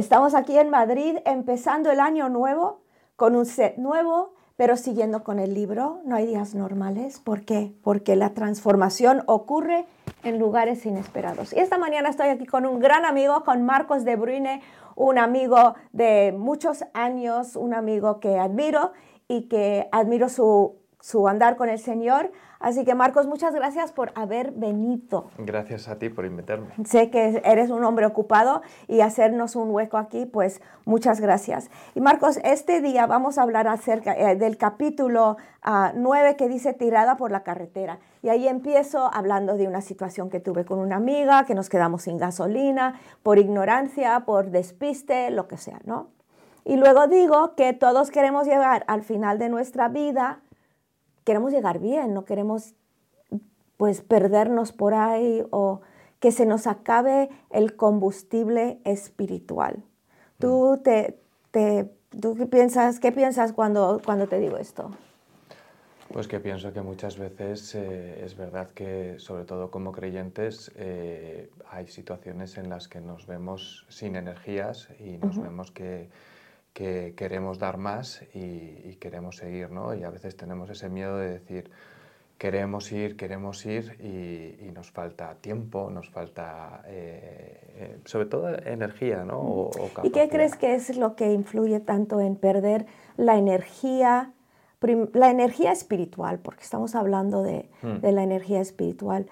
[0.00, 2.80] Estamos aquí en Madrid empezando el año nuevo
[3.16, 6.00] con un set nuevo, pero siguiendo con el libro.
[6.06, 7.20] No hay días normales.
[7.20, 7.74] ¿Por qué?
[7.82, 9.84] Porque la transformación ocurre
[10.24, 11.52] en lugares inesperados.
[11.52, 14.62] Y esta mañana estoy aquí con un gran amigo, con Marcos de Bruyne,
[14.96, 18.92] un amigo de muchos años, un amigo que admiro
[19.28, 22.32] y que admiro su, su andar con el Señor.
[22.60, 25.30] Así que Marcos, muchas gracias por haber venido.
[25.38, 26.68] Gracias a ti por invitarme.
[26.84, 31.70] Sé que eres un hombre ocupado y hacernos un hueco aquí, pues muchas gracias.
[31.94, 36.74] Y Marcos, este día vamos a hablar acerca eh, del capítulo 9 ah, que dice
[36.74, 37.98] tirada por la carretera.
[38.22, 42.02] Y ahí empiezo hablando de una situación que tuve con una amiga, que nos quedamos
[42.02, 46.08] sin gasolina, por ignorancia, por despiste, lo que sea, ¿no?
[46.66, 50.40] Y luego digo que todos queremos llegar al final de nuestra vida
[51.30, 52.74] queremos llegar bien, no queremos
[53.76, 55.80] pues perdernos por ahí o
[56.18, 59.84] que se nos acabe el combustible espiritual.
[60.40, 61.20] ¿Tú, te,
[61.52, 61.88] te,
[62.20, 64.90] tú qué piensas, qué piensas cuando, cuando te digo esto?
[66.12, 71.48] Pues que pienso que muchas veces eh, es verdad que, sobre todo como creyentes, eh,
[71.70, 76.10] hay situaciones en las que nos vemos sin energías y nos vemos que
[76.72, 79.94] que queremos dar más y, queremos seguir, ¿no?
[79.94, 81.70] Y a veces tenemos ese miedo de decir,
[82.38, 89.24] queremos ir, queremos ir y, nos falta tiempo, nos falta eh, eh, sobre todo energía,
[89.24, 89.70] ¿no?
[90.02, 94.32] ¿Y qué crees que es lo que influye tanto en perder la energía,
[95.12, 98.06] la energía espiritual, porque estamos hablando de, hmm.
[98.06, 99.26] la energía espiritual,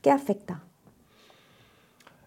[0.00, 0.64] ¿qué afecta?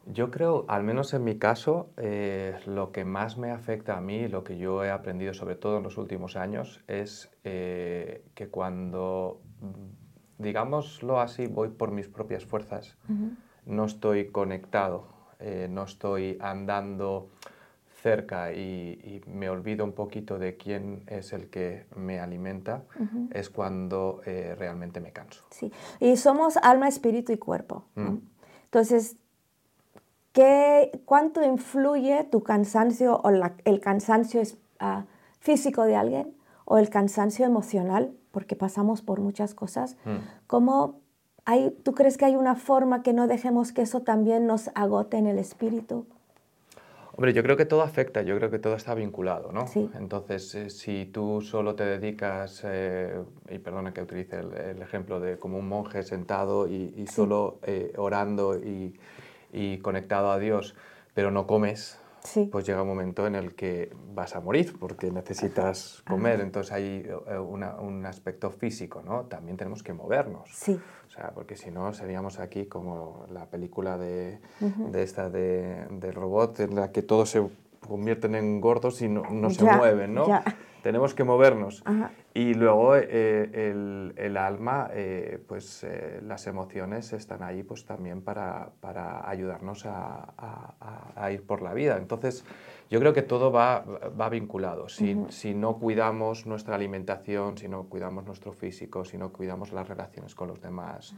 [0.08, 4.28] Yo creo, al menos en mi caso, eh, lo que más me afecta a mí,
[4.28, 9.42] lo que yo he aprendido sobre todo en los últimos años, es eh, que cuando,
[9.62, 12.97] mm, digámoslo así, voy por mis propias fuerzas,
[13.66, 15.07] no estoy conectado,
[15.40, 17.29] eh, no estoy andando
[18.03, 22.84] cerca y, me olvido un poquito de quién es el que me alimenta,
[23.31, 25.44] es cuando realmente me canso.
[25.50, 27.85] Sí, y somos alma, espíritu y cuerpo.
[27.96, 28.18] Mm.
[28.66, 29.18] Entonces,
[31.06, 34.41] ¿Cuánto influye tu cansancio o el cansancio
[34.79, 35.06] ah,
[35.40, 36.35] físico de alguien
[36.66, 38.12] o el cansancio emocional?
[38.31, 39.96] Porque pasamos por muchas cosas.
[40.03, 40.18] Mm.
[40.47, 41.00] ¿Cómo
[41.46, 45.18] hay, ¿Tú crees que hay una forma que no dejemos que eso también nos agote
[45.18, 46.06] en el espíritu?
[47.17, 49.67] Hombre, yo creo que todo afecta, yo creo que todo está vinculado, ¿no?
[49.67, 49.90] Sí.
[49.97, 55.40] Entonces, eh, si tú solo te dedicas, eh, y perdona que utilice el, ejemplo de
[55.40, 58.94] como un monje sentado y, solo eh, orando y,
[59.55, 60.75] y conectado a Dios,
[61.13, 61.97] pero no comes,
[62.51, 66.41] pues llega un momento en el que vas a morir porque necesitas comer.
[66.41, 69.25] Entonces hay eh, un aspecto físico, ¿no?
[69.25, 70.49] También tenemos que movernos.
[70.51, 70.79] Sí.
[71.07, 76.11] O sea, porque si no seríamos aquí como la película de, de esta de, de,
[76.11, 77.47] robot en la que todos se
[77.87, 80.25] convierten en gordos y no, no se mueven, ¿no?
[80.85, 81.84] Tenemos que movernos.
[82.35, 88.72] Y luego eh, el, alma, eh, pues eh, las emociones están ahí pues también para,
[89.28, 91.97] ayudarnos a, ir por la vida.
[91.97, 92.46] Entonces,
[92.88, 94.88] yo creo que todo va, va vinculado.
[94.88, 99.88] Si, si, no cuidamos nuestra alimentación, si no cuidamos nuestro físico, si no cuidamos las
[99.88, 101.16] relaciones con los demás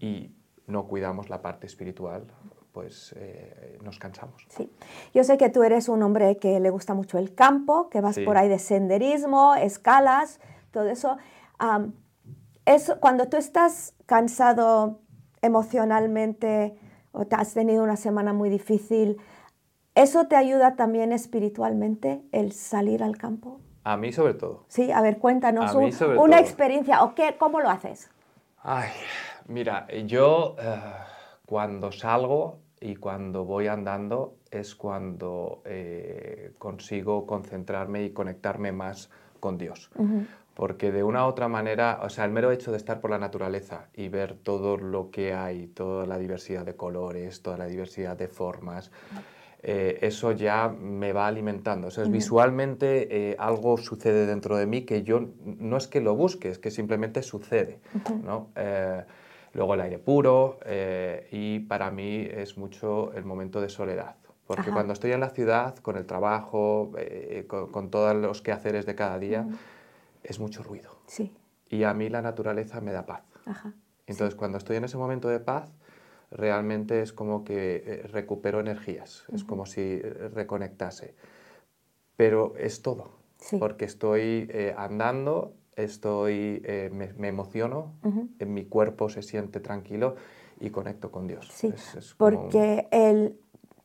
[0.00, 0.30] y
[0.66, 2.24] no cuidamos la parte espiritual,
[2.72, 4.46] pues eh, nos cansamos.
[4.48, 4.70] Sí,
[5.14, 8.18] yo sé que tú eres un hombre que le gusta mucho el campo, que vas
[8.18, 10.40] por ahí de senderismo, escalas,
[10.70, 11.18] todo eso.
[12.64, 13.00] eso.
[13.00, 15.00] Cuando tú estás cansado
[15.42, 16.74] emocionalmente
[17.12, 19.18] o te has tenido una semana muy difícil,
[19.94, 23.60] ¿eso te ayuda también espiritualmente el salir al campo?
[23.84, 24.64] A mí sobre todo.
[24.68, 28.10] Sí, a ver, cuéntanos una experiencia o qué, cómo lo haces.
[28.62, 28.90] Ay,
[29.48, 30.80] mira, yo eh,
[31.44, 39.56] cuando salgo y cuando voy andando es cuando eh, consigo concentrarme y conectarme más con
[39.56, 39.90] Dios.
[40.54, 43.18] Porque de una u otra manera, o sea, el mero hecho de estar por la
[43.18, 48.16] naturaleza y ver todo lo que hay, toda la diversidad de colores, toda la diversidad
[48.16, 48.90] de formas,
[49.62, 51.86] eh, eso ya me va alimentando.
[51.86, 56.16] O sea, visualmente eh, algo sucede dentro de mí que yo no es que lo
[56.16, 57.78] busque, es que simplemente sucede.
[58.22, 58.48] ¿no?
[59.52, 64.16] Luego el aire puro eh, y para mí es mucho el momento de soledad.
[64.46, 68.94] Porque cuando estoy en la ciudad, con el trabajo, eh, con, todos los quehaceres de
[68.94, 69.46] cada día,
[70.22, 70.90] es mucho ruido.
[71.06, 71.32] Sí.
[71.70, 73.22] Y a mí la naturaleza me da paz.
[74.06, 75.72] Entonces, cuando estoy en ese momento de paz,
[76.30, 81.14] realmente es como que eh, recupero energías, es como si reconectase.
[82.16, 83.10] Pero es todo,
[83.58, 87.94] porque estoy andando estoy, eh, me, emociono,
[88.38, 90.16] en mi cuerpo se siente tranquilo
[90.60, 91.48] y conecto con Dios.
[91.52, 91.72] Sí,
[92.16, 93.38] porque el,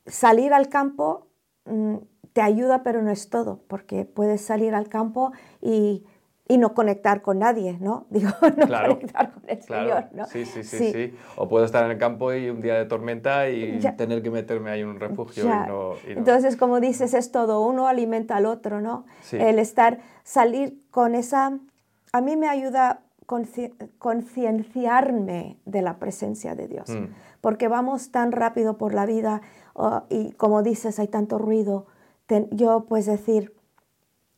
[0.05, 1.27] salir al campo
[1.65, 1.97] mm,
[2.33, 5.31] te ayuda, pero no es todo, porque puedes salir al campo
[5.61, 6.05] y,
[6.47, 8.05] y no conectar con nadie, ¿no?
[8.11, 10.25] Digo, no conectar con el Señor, ¿no?
[10.25, 13.49] Sí, sí, sí, sí, O puedo estar en el campo y un día de tormenta
[13.49, 15.45] y tener que meterme ahí en un refugio.
[15.45, 19.05] Y no, Entonces, como dices, es todo, uno alimenta al otro, ¿no?
[19.31, 21.57] El estar, salir con esa...
[22.11, 23.01] A mí me ayuda
[23.97, 27.07] concienciarme de la presencia de Dios, mm.
[27.41, 29.41] porque vamos tan rápido por la vida
[30.09, 31.87] y como dices, hay tanto ruido.
[32.51, 33.53] yo pues decir,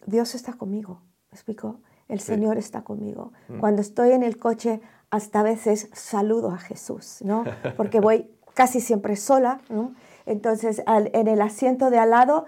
[0.06, 1.02] Dios está conmigo,
[1.32, 1.80] ¿me explico?
[2.08, 3.32] El Señor está conmigo.
[3.48, 3.60] Mm.
[3.60, 4.82] Cuando estoy en el coche,
[5.12, 7.44] hasta a veces saludo a Jesús, ¿no?
[7.78, 9.94] Porque voy casi siempre sola, ¿no?
[10.26, 12.46] Entonces, en el asiento de al lado,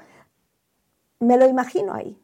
[1.20, 2.20] me lo imagino ahí,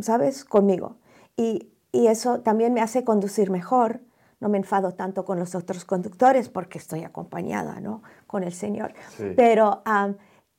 [0.00, 0.44] ¿sabes?
[0.44, 0.96] Conmigo.
[1.36, 1.68] Y
[1.98, 4.00] y eso también me hace conducir mejor.
[4.38, 8.04] No me enfado tanto con los otros conductores porque estoy acompañada ¿no?
[8.28, 8.94] con el Señor.
[9.34, 9.82] Pero,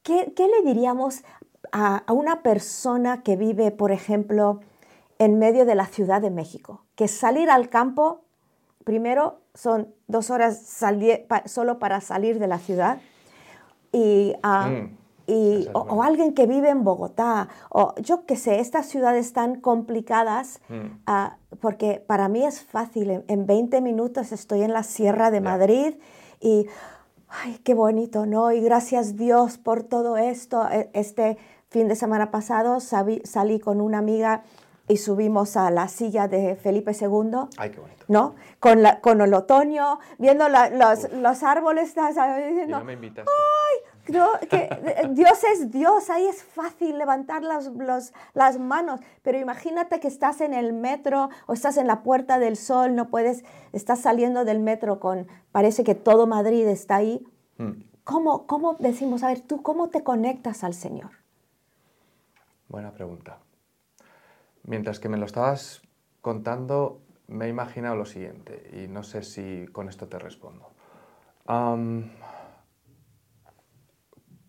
[0.04, 1.24] ¿qué, le diríamos
[1.72, 4.60] a, una persona que vive, por ejemplo,
[5.18, 6.84] en medio de la Ciudad de México?
[6.96, 8.26] Que salir al campo,
[8.84, 10.84] primero, son dos horas
[11.46, 13.00] solo para salir de la ciudad.
[13.94, 15.00] Y mm
[15.74, 21.02] o, alguien que vive en Bogotá, o yo qué sé, estas ciudades tan complicadas, mm.
[21.08, 25.96] ah, porque para mí es fácil, en, 20 minutos estoy en la Sierra de Madrid
[26.40, 26.68] y,
[27.28, 28.52] ay, qué bonito, ¿no?
[28.52, 30.68] Y gracias Dios por todo esto.
[30.70, 31.38] E, este
[31.70, 34.44] fin de semana pasado salí, con una amiga
[34.88, 37.50] y subimos a la silla de Felipe II.
[37.58, 38.06] Ay, qué bonito.
[38.08, 38.36] ¿No?
[38.60, 43.32] Con, la, con el otoño, viendo los, los, árboles, y no me invitaste.
[43.32, 43.89] ¡Ay!
[44.50, 44.70] Que
[45.12, 47.72] Dios es Dios, ahí es fácil levantar las,
[48.34, 52.56] las manos, pero imagínate que estás en el metro o estás en la Puerta del
[52.56, 57.26] Sol, no puedes, estás saliendo del metro con, parece que todo Madrid está ahí.
[57.58, 57.84] Hmm.
[58.04, 61.12] ¿Cómo, ¿Cómo decimos, a ver, tú cómo te conectas al Señor?
[62.68, 63.38] Buena pregunta.
[64.64, 65.82] Mientras que me lo estabas
[66.22, 70.70] contando, me he imaginado lo siguiente, y no sé si con esto te respondo.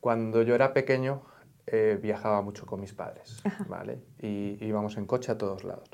[0.01, 1.23] Cuando yo era pequeño
[1.67, 4.01] eh, viajaba mucho con mis padres, ¿vale?
[4.19, 5.89] Y íbamos en coche a todos lados.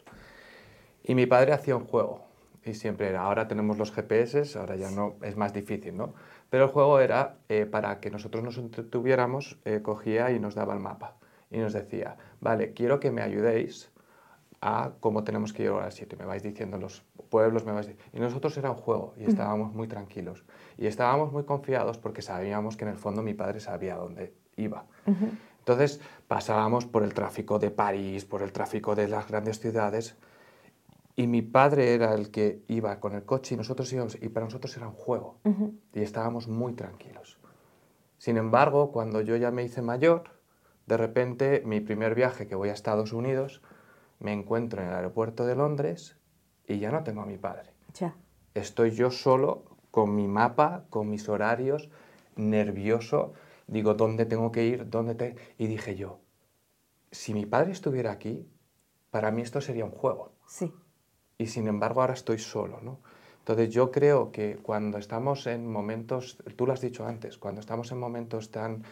[1.02, 2.24] Y mi padre hacía un juego,
[2.64, 6.14] y siempre era, ahora tenemos los GPS, ahora ya no, es más difícil, ¿no?
[6.50, 10.74] Pero el juego era, eh, para que nosotros nos entretuviéramos, eh, cogía y nos daba
[10.74, 11.16] el mapa.
[11.50, 13.90] Y nos decía, vale, quiero que me ayudéis
[14.66, 16.16] a cómo tenemos que ir a las 7.
[16.16, 19.86] Me vais diciendo los pueblos, me vais Y nosotros era un juego y estábamos muy
[19.86, 20.44] tranquilos.
[20.76, 24.86] Y estábamos muy confiados porque sabíamos que en el fondo mi padre sabía dónde iba.
[25.60, 30.16] Entonces pasábamos por el tráfico de París, por el tráfico de las grandes ciudades.
[31.14, 34.46] Y mi padre era el que iba con el coche y nosotros íbamos, y para
[34.46, 35.38] nosotros era un juego.
[35.94, 37.38] Y estábamos muy tranquilos.
[38.18, 40.24] Sin embargo, cuando yo ya me hice mayor,
[40.86, 43.62] de repente mi primer viaje que voy a Estados Unidos,
[44.18, 46.16] me encuentro en el aeropuerto de Londres
[46.66, 47.70] y ya no tengo a mi padre.
[47.94, 48.16] Ya.
[48.54, 51.90] Estoy yo solo con mi mapa, con mis horarios,
[52.36, 53.32] nervioso.
[53.66, 54.88] Digo, ¿dónde tengo que ir?
[54.88, 55.36] ¿Dónde te...?
[55.58, 56.20] Y dije yo,
[57.10, 58.48] si mi padre estuviera aquí,
[59.10, 60.32] para mí esto sería un juego.
[60.46, 60.72] Sí.
[61.38, 63.00] Y sin embargo ahora estoy solo, ¿no?
[63.38, 67.92] Entonces yo creo que cuando estamos en momentos, tú lo has dicho antes, cuando estamos
[67.92, 68.82] en momentos tan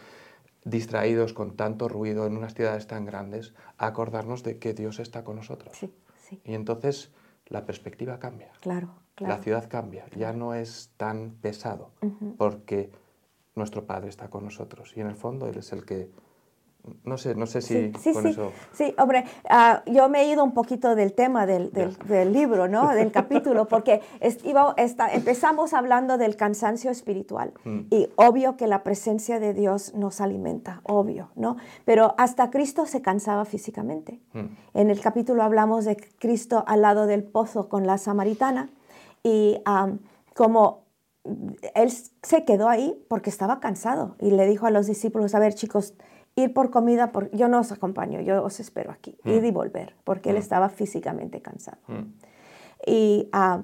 [0.65, 5.37] distraídos con tanto ruido en unas ciudades tan grandes, acordarnos de que Dios está con
[5.37, 5.77] nosotros.
[5.77, 6.41] Sí, sí.
[6.43, 7.11] Y entonces
[7.45, 8.51] la perspectiva cambia.
[8.59, 9.35] Claro, claro.
[9.35, 11.91] La ciudad cambia, ya no es tan pesado,
[12.37, 12.91] porque
[13.53, 16.09] nuestro Padre está con nosotros y en el fondo Él es el que
[17.03, 18.51] no sé, no sé si sí, con sí, eso...
[18.73, 22.89] Sí, hombre, ah, yo me he ido un poquito del tema del, del, libro, ¿no?
[22.95, 24.01] Del capítulo, porque
[24.43, 24.75] iba,
[25.11, 27.79] empezamos hablando del cansancio espiritual mm.
[27.89, 31.57] y obvio que la presencia de Dios nos alimenta, obvio, ¿no?
[31.85, 34.19] Pero hasta Cristo se cansaba físicamente.
[34.33, 34.45] Mm.
[34.73, 38.69] En el capítulo hablamos de Cristo al lado del pozo con la samaritana
[39.23, 39.61] y
[40.35, 40.85] como
[41.73, 45.55] él se quedó ahí porque estaba cansado y le dijo a los discípulos, a ver
[45.55, 45.95] chicos,
[46.35, 49.53] ir por comida, por, yo no os acompaño, yo os espero aquí, ir y mm.
[49.53, 50.39] volver, porque él mm.
[50.39, 51.77] estaba físicamente cansado.
[51.87, 52.13] Mm.
[52.85, 53.63] Y ah,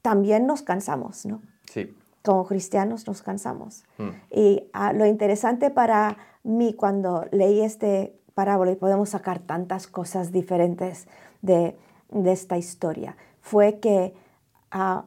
[0.00, 1.42] también nos cansamos, ¿no?
[1.70, 1.94] Sí.
[2.24, 3.84] Como cristianos nos cansamos.
[4.30, 10.32] Y ah, lo interesante para mí cuando leí este parábola, y podemos sacar tantas cosas
[10.32, 11.06] diferentes
[11.42, 11.76] de,
[12.10, 14.14] de esta historia, fue que
[14.70, 15.04] ah,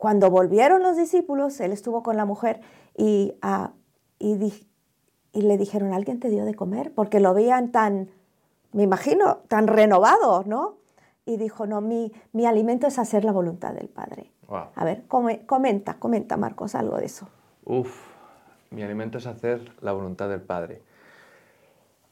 [0.00, 2.60] cuando volvieron los discípulos, él estuvo con la mujer
[2.96, 3.34] y,
[4.18, 4.66] y,
[5.32, 6.92] y le dijeron, ¿alguien te dio de comer?
[6.94, 8.10] Porque lo veían tan,
[8.72, 10.76] me imagino, tan renovado, ¿no?
[11.26, 14.32] Y dijo, no, mi, mi alimento es hacer la voluntad del Padre.
[14.74, 17.28] A ver, comenta, comenta Marcos algo de eso.
[17.64, 18.08] Uf,
[18.70, 20.82] Mi alimento es hacer la voluntad del Padre.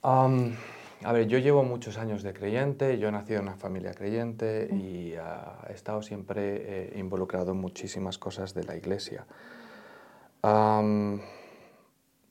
[0.03, 0.55] Am,
[1.03, 4.69] a ver, yo llevo muchos años de creyente, yo he nacido en una familia creyente
[4.73, 9.27] y ah, he estado siempre eh, involucrado en muchísimas cosas de la iglesia.
[10.43, 11.21] Am,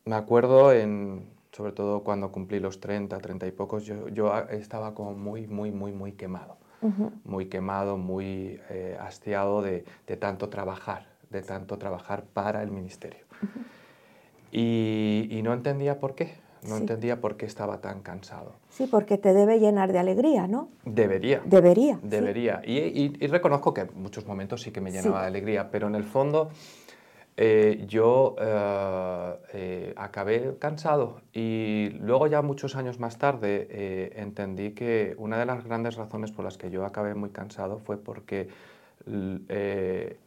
[0.07, 4.93] me acuerdo, en, sobre todo cuando cumplí los 30, 30 y pocos, yo, yo estaba
[4.93, 6.57] como muy, muy, muy, muy quemado.
[7.25, 13.25] Muy quemado, muy eh, hastiado de, de tanto trabajar, de tanto trabajar para el ministerio.
[14.51, 16.81] Y, y no entendía por qué, no Sí.
[16.81, 18.53] entendía por qué estaba tan cansado.
[18.69, 20.69] Sí, porque te debe llenar de alegría, ¿no?
[20.85, 21.41] Debería.
[21.45, 21.95] Debería.
[21.95, 22.07] sí.
[22.07, 22.61] Debería.
[22.63, 24.97] Y, y- y reconozco que en muchos momentos sí que me Sí.
[24.97, 26.49] llenaba de alegría, pero en el fondo
[27.39, 34.71] eh, yo eh, eh, acabé cansado y luego ya muchos años más tarde eh, entendí
[34.71, 38.49] que una de las grandes razones por las que yo acabé muy cansado fue porque
[39.49, 40.17] eh,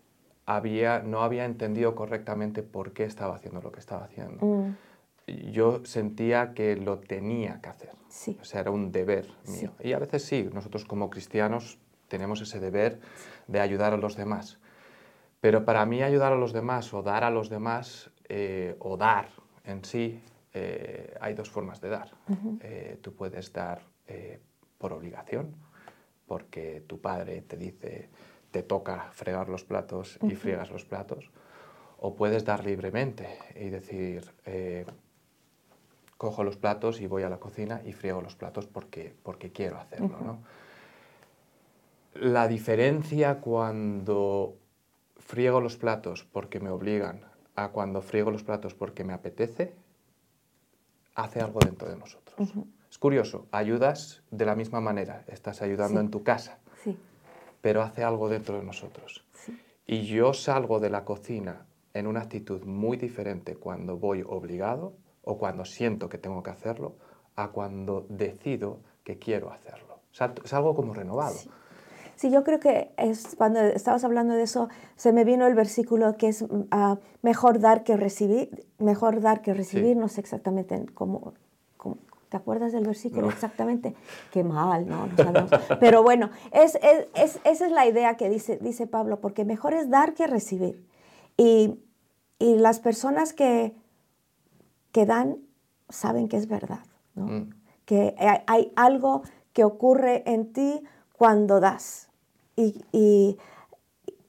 [0.46, 4.44] había, no había entendido correctamente por qué estaba haciendo lo que estaba haciendo.
[4.44, 4.70] Mm,
[5.52, 7.90] Yo sentía que lo tenía que hacer.
[8.08, 9.62] sí, O sea, era un deber Sí.
[9.66, 9.72] mío.
[9.82, 12.98] Y a veces sí, nosotros como cristianos tenemos ese deber
[13.46, 14.58] de ayudar a los demás.
[15.40, 19.28] Pero para mí ayudar a los demás o dar a los demás eh, o dar
[19.64, 20.20] en sí,
[20.52, 22.10] eh, hay dos formas de dar.
[22.60, 24.40] Eh, tú puedes dar eh,
[24.78, 25.54] por obligación,
[26.26, 28.08] porque tu padre te dice,
[28.50, 31.30] te toca fregar los platos y friegas los platos.
[31.98, 34.86] O puedes dar libremente y decir, eh,
[36.16, 39.78] cojo los platos y voy a la cocina y friego los platos porque, porque quiero
[39.78, 40.18] hacerlo.
[40.20, 40.38] ¿no?
[42.14, 44.56] La diferencia cuando
[45.30, 47.20] friego los platos porque me obligan
[47.54, 49.76] a cuando friego los platos porque me apetece,
[51.14, 52.52] hace algo dentro de nosotros.
[52.90, 56.04] Es curioso, ayudas de la misma manera, estás ayudando Sí.
[56.06, 56.98] en tu casa, sí,
[57.60, 59.24] pero hace algo dentro de nosotros.
[59.32, 59.56] sí.
[59.86, 65.38] Y yo salgo de la cocina en una actitud muy diferente cuando voy obligado o
[65.38, 66.96] cuando siento que tengo que hacerlo
[67.36, 70.00] a cuando decido que quiero hacerlo.
[70.12, 71.36] Salto- Es algo como renovado.
[72.20, 72.30] Sí.
[72.30, 76.28] Yo creo que es, cuando estabas hablando de eso, se me vino el versículo que
[76.28, 81.32] es ah, mejor dar que recibir, mejor dar que recibir, no sé exactamente cómo,
[81.78, 81.96] cómo-
[82.28, 83.32] ¿te acuerdas del versículo No.
[83.32, 83.94] exactamente?
[84.32, 85.06] Qué mal, ¿no?
[85.06, 85.50] No sabemos.
[85.80, 89.72] Pero bueno, es, es- es- esa es la idea que dice, dice Pablo, porque mejor
[89.74, 90.84] es dar que recibir.
[91.38, 91.78] Y,
[92.38, 93.74] y las personas que,
[94.92, 95.38] que dan
[95.88, 96.84] saben que es verdad,
[97.14, 97.26] ¿no?
[97.26, 97.50] Mm.
[97.86, 99.22] que hay, hay algo
[99.54, 100.82] que ocurre en ti
[101.16, 102.09] cuando das.
[102.60, 103.38] Y, y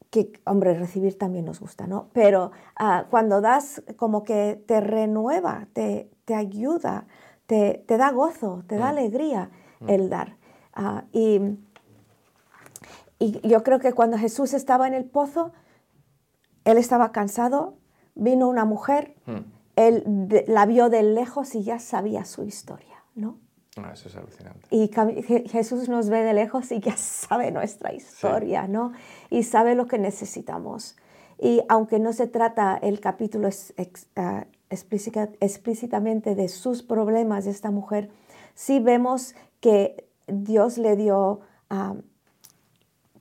[0.09, 2.09] que, hombre, recibir también nos gusta, ¿no?
[2.13, 7.07] Pero ah, cuando das, como que te renueva, te, te ayuda,
[7.45, 8.89] te, te da gozo, te da Mm.
[8.97, 9.50] alegría
[9.88, 10.35] el dar.
[10.73, 11.39] Ah, y,
[13.19, 15.51] y yo creo que cuando Jesús estaba en el pozo,
[16.65, 17.75] él estaba cansado,
[18.15, 19.39] vino una mujer, Mm.
[19.77, 23.38] él la vio de lejos y ya sabía su historia, ¿no?
[23.77, 24.67] Ah, eso es alucinante.
[24.69, 24.89] Y
[25.49, 28.91] Jesús nos ve de lejos y ya sabe nuestra historia, ¿no?
[29.29, 30.97] Y sabe lo que necesitamos.
[31.39, 37.45] Y aunque no se trata el capítulo es- ex- ah, explícita- explícitamente de sus problemas
[37.45, 38.09] de esta mujer,
[38.55, 41.95] sí vemos que Dios le dio, ah,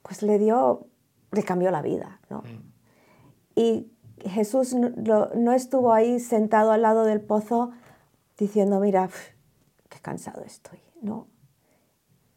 [0.02, 0.86] pues le dio,
[1.32, 2.42] le cambió la vida, ¿no?
[3.54, 3.90] Y
[4.24, 7.70] Jesús no, estuvo ahí sentado al lado del pozo
[8.38, 9.39] diciendo, mira, pf, qué
[10.02, 11.26] cansado estoy, ¿no?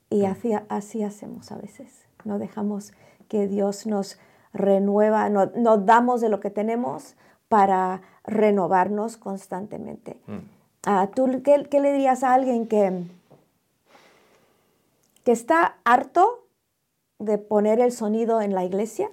[0.09, 2.93] Y así, así hacemos a veces, no dejamos
[3.27, 4.19] que Dios nos
[4.53, 7.15] renueva, no, nos damos de lo que tenemos
[7.49, 10.21] para renovarnos constantemente.
[10.27, 10.37] Mm.
[10.85, 13.05] Ah, ¿Tú qué, qué le dirías a alguien que,
[15.23, 16.47] que está harto
[17.19, 19.09] de poner el sonido en la iglesia?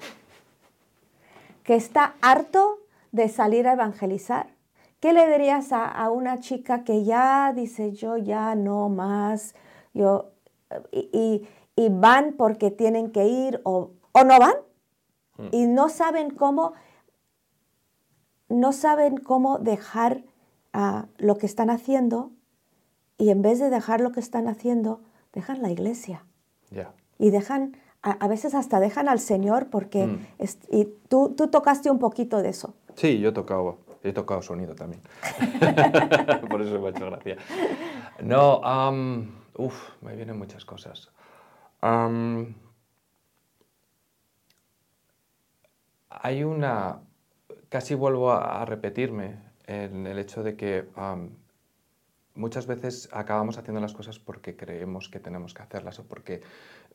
[1.64, 2.78] ¿Que está harto
[3.12, 4.48] de salir a evangelizar?
[5.00, 9.54] ¿Qué le dirías a, a una chica que ya dice yo ya no más,
[9.94, 10.30] yo
[10.92, 14.54] y, y- y van porque tienen que ir o, o no van
[15.52, 16.74] y no saben cómo
[18.48, 20.22] no saben cómo dejar
[21.18, 22.30] lo que están haciendo
[23.18, 25.00] y en vez de dejar lo que están haciendo
[25.32, 26.24] dejan la iglesia
[26.70, 26.92] Ya.
[27.18, 30.26] y dejan a, a veces hasta dejan al Señor porque Mm.
[30.38, 32.74] es- y tú, tú tocaste un poquito de eso.
[32.96, 35.02] Sí, yo he tocado, he tocado sonido también.
[36.50, 37.36] Por eso me ha hecho gracia.
[38.22, 41.10] No, am, uf, me vienen muchas cosas.
[41.80, 42.54] Am,
[46.10, 47.00] hay una,
[47.70, 51.30] casi vuelvo a, a repetirme en el hecho de que am,
[52.34, 56.42] muchas veces acabamos haciendo las cosas porque creemos que tenemos que hacerlas o porque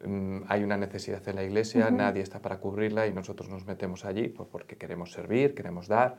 [0.05, 4.05] mm, hay una necesidad en la iglesia, nadie está para cubrirla y nosotros nos metemos
[4.05, 6.17] allí pues, porque queremos servir, queremos dar.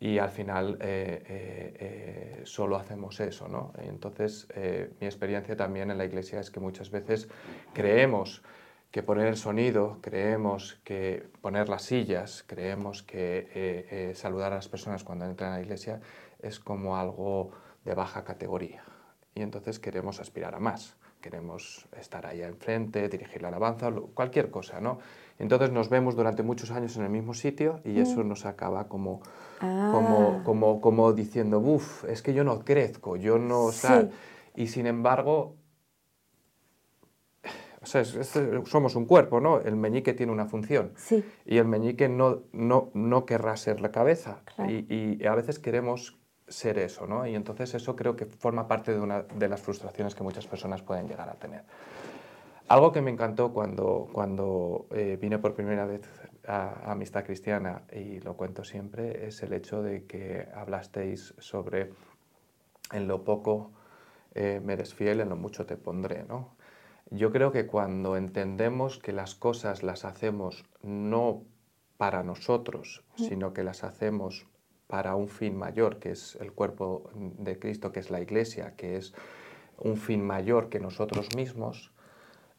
[0.00, 3.48] Y al final eh, eh, eh, solo hacemos eso.
[3.48, 3.72] ¿no?
[3.78, 4.46] Entonces,
[5.00, 7.28] mi experiencia también en la iglesia es que muchas veces
[7.72, 8.42] creemos
[8.90, 15.04] que poner el sonido, creemos que poner las sillas, creemos que saludar a las personas
[15.04, 16.00] cuando entran a la iglesia
[16.38, 17.50] es como algo
[17.84, 18.84] de baja categoría.
[19.34, 24.80] Y entonces queremos aspirar a más, queremos estar ahí enfrente, dirigir la alabanza, cualquier cosa,
[24.80, 24.98] ¿no?
[25.38, 28.28] Entonces nos vemos durante muchos años en el mismo sitio y eso mm.
[28.28, 29.20] nos acaba como,
[29.60, 30.42] como, ah.
[30.44, 33.70] como, como, diciendo, uff, es que yo no crezco, yo no...
[34.56, 35.54] Y sin embargo,
[37.80, 39.60] o sea, somos un cuerpo, ¿no?
[39.60, 40.92] El meñique tiene una función.
[40.96, 41.24] Sí.
[41.46, 44.42] Y el meñique no, no, no querrá ser la cabeza.
[44.68, 46.18] Y, y, a veces queremos
[46.48, 47.26] ser eso, ¿no?
[47.26, 50.82] Y entonces eso creo que forma parte de una de las frustraciones que muchas personas
[50.82, 51.64] pueden llegar a tener.
[52.68, 56.02] Algo que me encantó cuando, cuando eh, vine por primera vez
[56.46, 61.92] a, Amistad Cristiana, y lo cuento siempre, es el hecho de que hablasteis sobre
[62.92, 63.72] en lo poco
[64.34, 66.24] eh, me eres fiel, en lo mucho te pondré.
[66.24, 66.56] ¿no?
[67.10, 71.44] Yo creo que cuando entendemos que las cosas las hacemos no
[71.96, 74.46] para nosotros, sino que las hacemos
[74.88, 78.96] para un fin mayor, que es el cuerpo de Cristo, que es la iglesia, que
[78.96, 79.14] es
[79.76, 81.92] un fin mayor que nosotros mismos,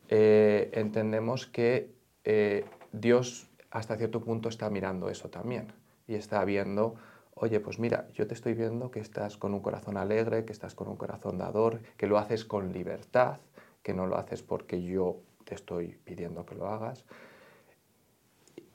[0.07, 1.91] eh, entendemos que
[2.24, 5.74] eh, Dios hasta cierto punto está mirando eso también
[6.07, 6.95] y está viendo,
[7.33, 10.75] oye, pues mira, yo te estoy viendo que estás con un corazón alegre, que estás
[10.75, 13.38] con un corazón dador, que lo haces con libertad,
[13.83, 17.05] que no lo haces porque yo te estoy pidiendo que lo hagas.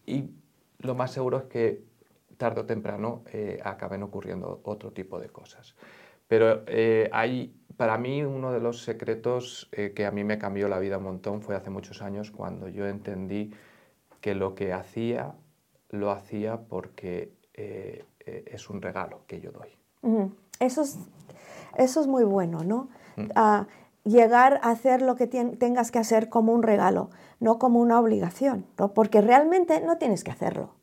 [0.06, 0.30] Y
[0.78, 1.82] lo más seguro es que
[2.36, 5.74] tarde o temprano eh, acaben ocurriendo otro tipo de cosas.
[6.26, 6.64] Pero
[7.12, 10.98] hay para mí uno de los secretos eh, que a mí me cambió la vida
[10.98, 13.52] un montón fue hace muchos años cuando yo entendí
[14.20, 15.34] que lo que hacía
[15.90, 19.76] lo hacía porque eh, eh, es un regalo que yo doy.
[20.60, 20.98] eso, es,
[21.76, 22.88] eso es muy bueno, ¿no?
[24.04, 27.08] llegar a hacer lo que tengas que hacer como un regalo,
[27.40, 28.92] no como una obligación, ¿no?
[28.92, 30.74] porque realmente no tienes que hacerlo.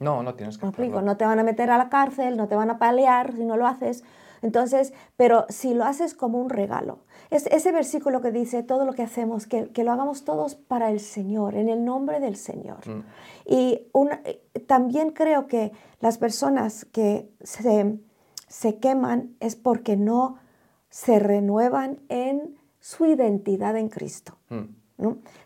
[0.00, 1.02] No, no tienes que hacerlo.
[1.02, 3.56] No te van a meter a la cárcel, no te van a palear si no
[3.56, 4.02] lo haces,
[4.42, 8.92] entonces, pero si lo haces como un regalo, es ese versículo que dice todo lo
[8.92, 12.88] que hacemos, que, lo hagamos todos para el Señor, en el nombre del Señor.
[12.88, 13.04] Mm.
[13.46, 13.86] Y
[14.24, 20.38] eh, también creo que las personas que se, queman es porque no
[20.88, 24.38] se renuevan en su identidad en Cristo.
[24.48, 24.79] Mm.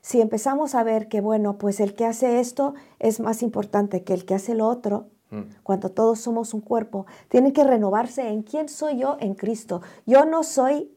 [0.00, 4.14] Si empezamos a ver que, bueno, pues el que hace esto es más importante que
[4.14, 5.42] el que hace lo otro, Mm.
[5.62, 9.82] cuando todos somos un cuerpo, tiene que renovarse en quién soy yo en Cristo.
[10.06, 10.92] Yo no soy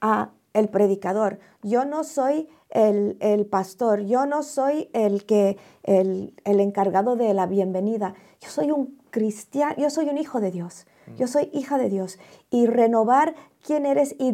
[0.00, 7.16] ah, el predicador, yo no soy el, pastor, yo no soy el, que, el, encargado
[7.16, 11.14] de la bienvenida, yo soy un cristiano, yo soy un hijo de Dios, mm.
[11.16, 12.18] yo soy hija de Dios.
[12.50, 14.32] Y renovar quién eres y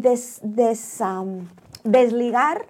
[1.84, 2.66] desligar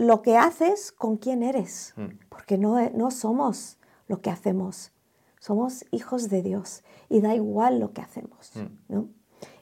[0.00, 2.28] lo que haces con quién eres, mm.
[2.28, 4.92] porque no, no somos lo que hacemos
[5.40, 8.52] somos hijos de Dios y da igual lo que hacemos.
[8.54, 9.00] Mm.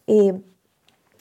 [0.06, 0.32] Y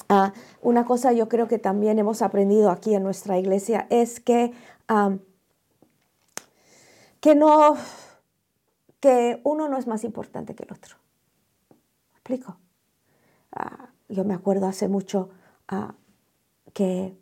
[0.09, 4.53] ah, una cosa yo creo que también hemos aprendido aquí en nuestra iglesia es que,
[7.21, 7.77] que, no,
[8.99, 10.97] que uno no es más importante que el otro.
[11.69, 12.57] ¿Me explico?
[13.53, 15.29] Ah, yo me acuerdo hace mucho
[15.67, 15.93] ah,
[16.73, 17.15] que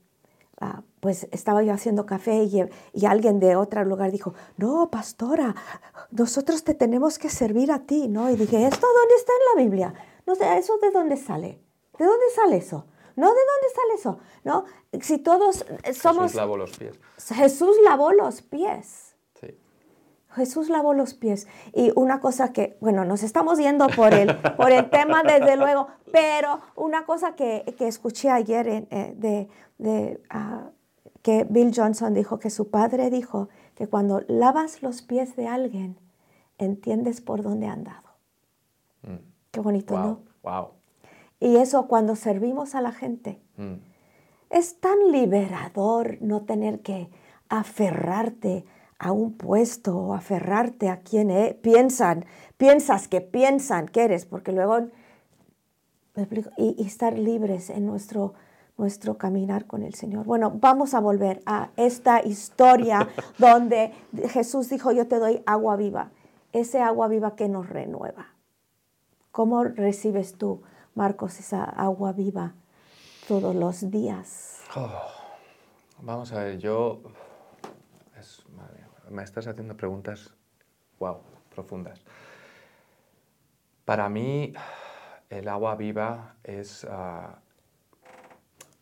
[1.05, 5.53] pues estaba yo haciendo café y, alguien de otro lugar dijo, no, pastora,
[6.09, 8.27] nosotros te tenemos que servir a ti, ¿no?
[8.31, 9.93] Y dije, ¿esto dónde está en la Biblia?
[10.25, 11.61] No sé, ¿eso de dónde sale?
[11.99, 12.87] ¿De dónde sale eso?
[13.15, 13.27] ¿No?
[13.27, 14.19] ¿De dónde sale eso?
[14.43, 14.65] ¿No?
[14.99, 15.63] Si todos
[15.93, 16.23] somos...
[16.23, 16.99] Jesús lavó los pies.
[17.35, 19.15] Jesús lavó los pies.
[19.39, 19.55] Sí.
[20.31, 21.47] Jesús lavó los pies.
[21.71, 25.87] Y una cosa que, bueno, nos estamos yendo por el, por el tema desde luego,
[26.11, 30.71] pero una cosa que, que escuché ayer eh, de, de ah,
[31.25, 35.97] que Bill Johnson dijo que su padre dijo que cuando lavas los pies de alguien,
[36.59, 38.09] entiendes por dónde ha andado.
[39.01, 39.15] Mm.
[39.49, 40.19] Qué bonito, ¿no?
[40.43, 40.67] Wow.
[41.39, 43.73] Y eso cuando servimos a la gente, mm.
[44.51, 47.09] es tan liberador no tener que
[47.49, 48.63] aferrarte
[48.99, 54.51] a un puesto o aferrarte a quien e, piensan, piensas que piensan que eres, porque
[54.51, 54.89] luego,
[56.55, 58.35] y, y estar libres en nuestro
[58.77, 60.25] nuestro caminar con el Señor.
[60.25, 63.07] Bueno, vamos a volver a esta historia
[63.37, 63.93] donde
[64.29, 66.11] Jesús dijo, yo te doy agua viva,
[66.53, 68.27] ese agua viva que nos renueva.
[69.31, 70.61] ¿Cómo recibes tú,
[70.93, 72.53] Marcos, esa agua viva
[73.27, 74.61] todos los días?
[74.75, 74.89] Oh,
[76.01, 77.01] vamos a ver, yo...
[79.09, 80.33] me estás haciendo preguntas,
[80.99, 81.17] wow,
[81.53, 82.01] profundas.
[83.85, 84.53] Para mí,
[85.29, 87.39] el agua viva es, ah,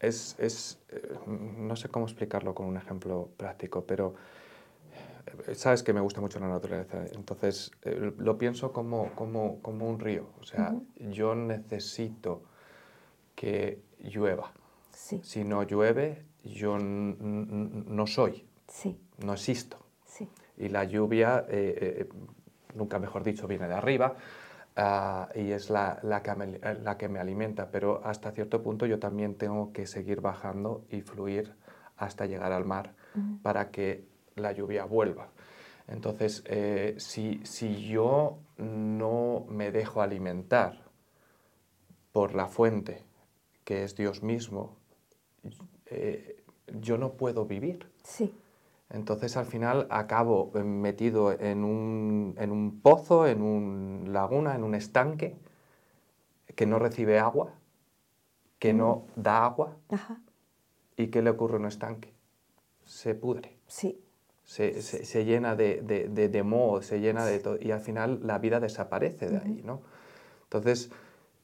[0.04, 4.16] es, es eh, no sé cómo explicarlo con un ejemplo práctico, pero
[5.48, 9.89] eh, sabes que me gusta mucho la naturaleza, entonces eh, lo pienso como, como, como,
[9.89, 12.44] un río, o sea, yo necesito
[13.36, 14.52] que llueva.
[14.92, 15.22] Sí.
[15.24, 19.00] Si no llueve, yo no soy, sí.
[19.18, 19.78] no existo.
[20.06, 20.30] Sí.
[20.58, 21.46] Y la lluvia,
[22.76, 24.16] nunca mejor dicho, viene de arriba,
[24.76, 28.88] Ah, y es la, la, que me, la, que me, alimenta, pero hasta cierto punto
[28.88, 31.54] yo también tengo que seguir bajando y fluir
[31.98, 32.96] hasta llegar al mar
[33.44, 35.30] para que la lluvia vuelva.
[35.88, 40.90] Entonces, eh, si, si, yo no me dejo alimentar
[42.12, 43.04] por la fuente,
[43.64, 44.78] que es Dios mismo,
[45.88, 46.44] eh,
[46.80, 47.92] yo no puedo vivir.
[48.04, 48.34] Sí.
[48.89, 54.63] Entonces al final acabo eh, metido en un, en un pozo, en una laguna, en
[54.63, 55.36] un estanque
[56.56, 57.54] que no recibe agua,
[58.60, 59.22] que no mm.
[59.22, 59.78] da agua.
[60.96, 62.13] ¿Y qué le ocurre a un estanque?
[62.84, 63.58] Se pudre.
[63.67, 64.00] Sí.
[64.43, 68.39] Se, se, llena de, de, de, moho, se llena de todo, y al final la
[68.39, 69.82] vida desaparece de ahí, ¿no?
[70.43, 70.91] Entonces,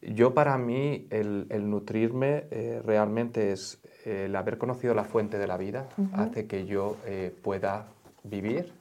[0.02, 5.48] yo para mí el, el nutrirme eh, realmente es el haber conocido la fuente de
[5.48, 7.88] la vida hace que yo eh, pueda
[8.24, 8.74] vivir,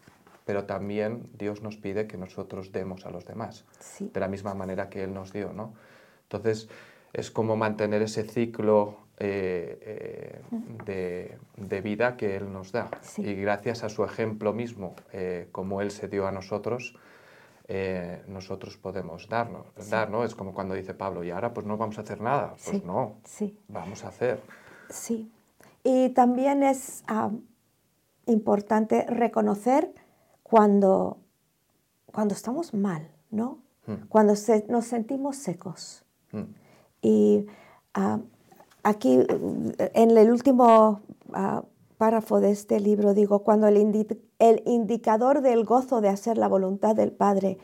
[0.45, 3.65] pero también Dios nos pide que nosotros demos a los demás,
[4.01, 5.75] de la misma manera que Él nos dio, ¿no?
[6.23, 6.69] Entonces,
[7.13, 10.41] es como mantener ese ciclo eh,
[10.87, 12.91] eh, de, vida que Él nos da.
[13.17, 14.95] Y gracias a su ejemplo mismo,
[15.53, 16.95] como Él se dio a nosotros,
[18.27, 20.25] nosotros podemos darnos, dar, ¿no?
[20.25, 22.55] Es como cuando dice Pablo, y ahora pues no vamos a hacer nada.
[22.65, 23.17] Pues no,
[23.69, 24.41] vamos a hacer.
[24.88, 25.31] Sí.
[25.85, 27.03] Y también es
[28.27, 29.92] importante reconocer
[30.42, 31.18] cuando,
[32.07, 33.59] cuando estamos mal, ¿no?
[33.87, 34.07] Hmm.
[34.09, 34.35] Cuando
[34.68, 36.05] nos sentimos secos.
[36.33, 36.53] Hmm.
[37.01, 37.46] Y
[38.83, 39.20] aquí,
[39.79, 41.01] en el último
[41.33, 41.64] ah,
[41.96, 43.77] párrafo de este libro, digo, cuando el,
[44.38, 47.59] el indicador del gozo de hacer la voluntad del Padre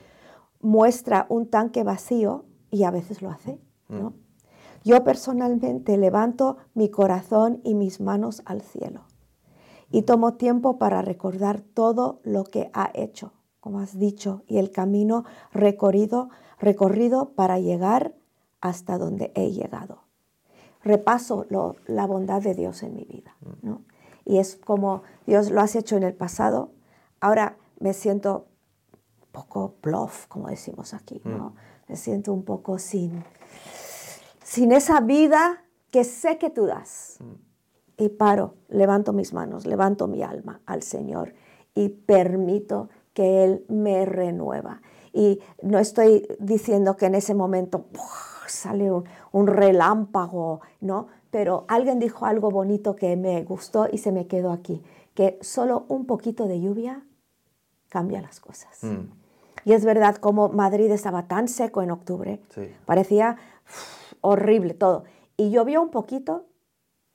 [0.60, 3.58] muestra un tanque vacío, y a veces lo hace,
[3.88, 4.10] ¿no?
[4.10, 4.23] Hmm.
[4.84, 9.06] Yo personalmente levanto mi corazón y mis manos al cielo
[9.90, 14.72] y tomo tiempo para recordar todo lo que ha hecho, como has dicho, y el
[14.72, 18.12] camino recorrido, recorrido para llegar
[18.60, 20.00] hasta donde he llegado.
[20.82, 21.46] Repaso
[21.86, 23.82] la bondad de Dios en mi vida, ¿no?
[24.24, 26.72] Y es como Dios lo has hecho en el pasado,
[27.20, 28.46] ahora me siento
[29.22, 31.50] un poco bluff, como decimos aquí, ¿no?
[31.50, 31.54] Mm.
[31.88, 33.22] Me siento un poco sin,
[34.44, 37.18] sin esa vida que sé que tú das.
[37.96, 41.34] Y paro, levanto mis manos, levanto mi alma al Señor
[41.74, 44.82] y permito que Él me renueva.
[45.12, 47.86] Y no estoy diciendo que en ese momento
[48.46, 48.90] sale
[49.32, 51.06] un, relámpago, ¿no?
[51.30, 54.82] Pero alguien dijo algo bonito que me gustó y se me quedó aquí,
[55.14, 57.04] que solo un poquito de lluvia
[57.88, 58.82] cambia las cosas.
[58.82, 59.10] Mm.
[59.64, 62.40] Y es verdad, como Madrid estaba tan seco en octubre,
[62.84, 63.38] parecía
[64.24, 65.04] horrible todo.
[65.36, 66.46] Y llovió un poquito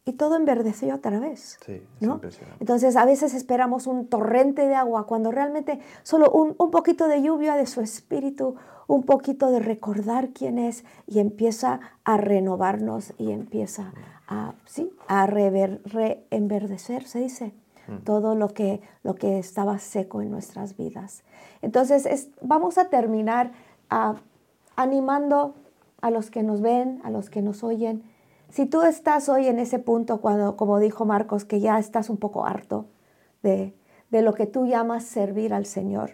[0.05, 1.59] y todo enverdeció otra vez.
[1.65, 2.19] Sí, ¿no?
[2.59, 7.21] Entonces a veces esperamos un torrente de agua cuando realmente solo un, un, poquito de
[7.21, 8.55] lluvia de su espíritu,
[8.87, 13.93] un poquito de recordar quién es y empieza a renovarnos y empieza
[14.27, 17.53] a, sí, a reenverdecer, se dice,
[17.87, 17.97] mm.
[18.03, 21.23] todo lo que, lo que estaba seco en nuestras vidas.
[21.61, 23.51] Entonces vamos a terminar
[23.89, 24.15] ah,
[24.75, 25.55] animando
[26.01, 28.03] a los que nos ven, a los que nos oyen.
[28.49, 32.17] Si tú estás hoy en ese punto, cuando, como dijo Marcos, que ya estás un
[32.17, 32.88] poco harto
[33.43, 33.75] de,
[34.12, 36.13] lo que tú llamas servir al Señor,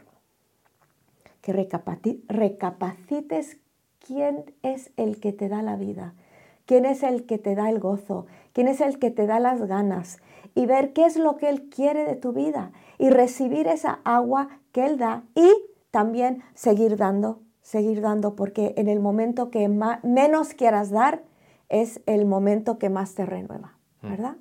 [1.42, 3.58] que recapacites
[4.00, 6.14] quién es el que te da la vida,
[6.66, 9.62] quién es el que te da el gozo, quién es el que te da las
[9.62, 10.18] ganas
[10.56, 14.50] y ver qué es lo que Él quiere de tu vida y recibir esa agua
[14.72, 15.52] que Él da y
[15.92, 19.68] también seguir dando seguir dando, porque en el momento que
[20.04, 21.24] menos quieras dar,
[21.68, 23.74] es el momento que más te renueva,
[24.04, 24.10] mm.
[24.10, 24.36] ¿verdad?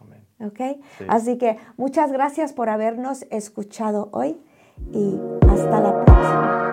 [0.00, 0.24] Amén.
[0.40, 0.80] ¿Ok?
[1.08, 4.40] Así que muchas gracias por habernos escuchado hoy
[4.92, 6.69] y hasta la próxima.